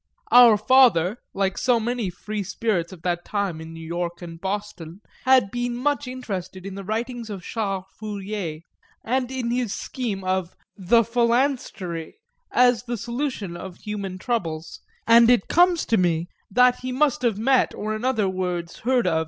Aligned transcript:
Our 0.31 0.57
father, 0.57 1.19
like 1.31 1.59
so 1.59 1.79
many 1.79 2.09
free 2.09 2.41
spirits 2.41 2.91
of 2.91 3.03
that 3.03 3.23
time 3.23 3.61
in 3.61 3.71
New 3.71 3.85
York 3.85 4.23
and 4.23 4.41
Boston, 4.41 4.99
had 5.25 5.51
been 5.51 5.75
much 5.77 6.07
interested 6.07 6.65
in 6.65 6.73
the 6.73 6.83
writings 6.83 7.29
of 7.29 7.43
Charles 7.43 7.85
Fourier 7.99 8.61
and 9.03 9.29
in 9.29 9.51
his 9.51 9.75
scheme 9.75 10.23
of 10.23 10.55
the 10.75 11.03
"phalanstery" 11.03 12.15
as 12.51 12.85
the 12.85 12.97
solution 12.97 13.55
of 13.55 13.75
human 13.77 14.17
troubles, 14.17 14.79
and 15.05 15.29
it 15.29 15.47
comes 15.47 15.85
to 15.85 15.97
me 15.97 16.29
that 16.49 16.77
he 16.77 16.91
must 16.91 17.21
have 17.21 17.37
met 17.37 17.75
or 17.75 17.95
in 17.95 18.03
other 18.03 18.27
words 18.27 18.79
heard 18.79 19.05
of 19.05 19.13
M. 19.19 19.19